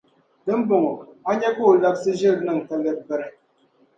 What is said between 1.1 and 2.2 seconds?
a nya ka o labisi